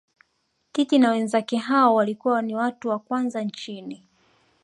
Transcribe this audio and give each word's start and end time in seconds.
Titi 0.71 0.99
na 0.99 1.11
wenzake 1.11 1.57
hao 1.57 1.95
walikuwa 1.95 2.41
ni 2.41 2.55
watu 2.55 2.89
wa 2.89 2.99
kwanza 2.99 3.43
nchini 3.43 4.03